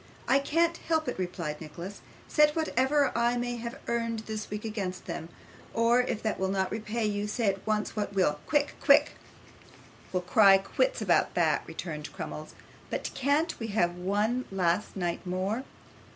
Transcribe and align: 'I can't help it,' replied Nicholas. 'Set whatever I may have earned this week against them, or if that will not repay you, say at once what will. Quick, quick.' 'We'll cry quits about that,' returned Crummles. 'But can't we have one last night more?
'I 0.27 0.39
can't 0.39 0.77
help 0.77 1.07
it,' 1.07 1.19
replied 1.19 1.61
Nicholas. 1.61 2.01
'Set 2.27 2.55
whatever 2.55 3.11
I 3.15 3.37
may 3.37 3.57
have 3.57 3.77
earned 3.87 4.21
this 4.21 4.49
week 4.49 4.65
against 4.65 5.05
them, 5.05 5.29
or 5.75 6.01
if 6.01 6.23
that 6.23 6.39
will 6.39 6.47
not 6.49 6.71
repay 6.71 7.05
you, 7.05 7.27
say 7.27 7.49
at 7.49 7.67
once 7.67 7.95
what 7.95 8.13
will. 8.15 8.39
Quick, 8.47 8.73
quick.' 8.81 9.11
'We'll 10.11 10.23
cry 10.23 10.57
quits 10.57 11.03
about 11.03 11.35
that,' 11.35 11.61
returned 11.67 12.11
Crummles. 12.13 12.55
'But 12.89 13.11
can't 13.13 13.59
we 13.59 13.67
have 13.77 13.93
one 13.95 14.45
last 14.51 14.95
night 14.95 15.23
more? 15.23 15.65